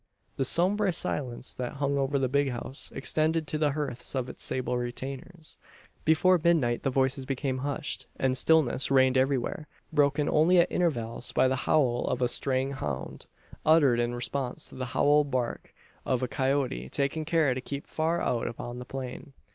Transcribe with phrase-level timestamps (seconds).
[0.37, 4.41] The sombre silence that hung over the "big house" extended to the hearths of its
[4.41, 5.59] sable retainers.
[6.05, 11.47] Before midnight the voices became hushed, and stillness reigned everywhere; broken only at intervals by
[11.47, 13.27] the howl of a straying hound
[13.63, 15.71] uttered in response to the howl bark
[16.03, 19.33] of a coyote taking care to keep far out upon the plain.